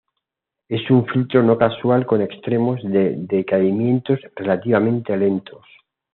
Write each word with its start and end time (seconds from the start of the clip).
Es 0.67 0.89
un 0.89 1.05
filtro 1.05 1.43
no 1.43 1.59
causal 1.59 2.07
con 2.07 2.23
extremos 2.23 2.79
de 2.81 3.13
decaimiento 3.17 4.15
relativamente 4.35 5.15
lentos. 5.15 5.63